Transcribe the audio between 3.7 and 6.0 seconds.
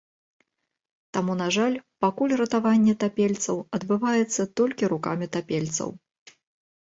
адбываецца толькі рукамі тапельцаў.